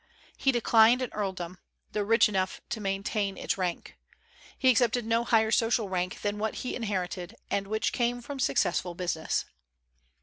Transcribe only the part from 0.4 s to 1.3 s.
declined an